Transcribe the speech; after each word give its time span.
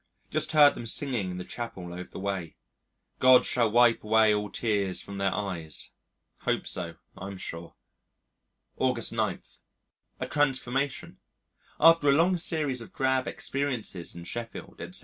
Just 0.31 0.53
heard 0.53 0.73
them 0.73 0.87
singing 0.87 1.29
in 1.29 1.37
the 1.37 1.45
Chapel 1.45 1.93
over 1.93 2.09
the 2.09 2.17
way: 2.17 2.55
"God 3.19 3.45
shall 3.45 3.69
wipe 3.69 4.03
away 4.03 4.33
all 4.33 4.49
tears 4.49 4.99
from 4.99 5.19
their 5.19 5.31
eyes." 5.31 5.91
Hope 6.39 6.65
so, 6.65 6.95
I'm 7.15 7.37
sure. 7.37 7.75
August 8.77 9.13
9. 9.13 9.43
A 10.19 10.25
transformation. 10.27 11.19
After 11.79 12.09
a 12.09 12.13
long 12.13 12.37
series 12.39 12.81
of 12.81 12.91
drab 12.91 13.27
experiences 13.27 14.15
in 14.15 14.23
Sheffield, 14.23 14.81
etc. 14.81 14.99